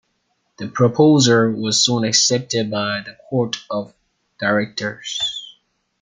[0.57, 3.93] The proposal was soon accepted by the Court of
[4.39, 5.19] Directors.